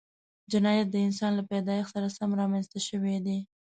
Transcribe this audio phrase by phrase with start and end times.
[0.51, 3.37] جنایت د انسان له پیدایښت سره سم رامنځته شوی دی